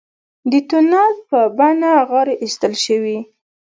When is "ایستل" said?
2.43-2.73